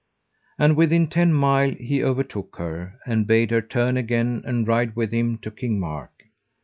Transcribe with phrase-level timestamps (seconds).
[0.57, 5.11] And within ten mile he overtook her, and bade her turn again and ride with
[5.11, 6.23] him to King Mark.